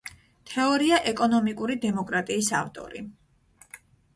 თეორია 0.53 0.97
„ეკონომიკური 1.11 1.75
დემოკრატიის“ 1.83 2.51
ავტორი. 2.61 3.05